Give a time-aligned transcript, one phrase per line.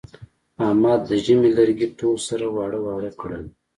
[0.65, 3.43] احمد د ژمي لرګي ټول سره واړه واړه کړل.